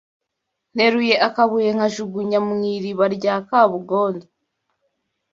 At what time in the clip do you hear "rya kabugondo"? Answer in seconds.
3.15-4.25